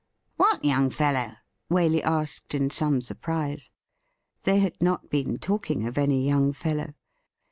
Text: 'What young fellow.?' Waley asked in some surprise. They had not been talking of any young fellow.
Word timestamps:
'What 0.35 0.65
young 0.65 0.89
fellow.?' 0.89 1.33
Waley 1.69 2.01
asked 2.01 2.55
in 2.55 2.71
some 2.71 3.01
surprise. 3.03 3.69
They 4.45 4.57
had 4.57 4.81
not 4.81 5.11
been 5.11 5.37
talking 5.37 5.85
of 5.85 5.95
any 5.95 6.25
young 6.25 6.53
fellow. 6.53 6.95